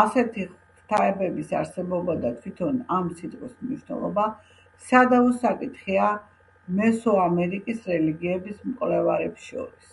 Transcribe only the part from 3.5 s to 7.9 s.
მნიშვნელობა სადავო საკითხია მესოამერიკის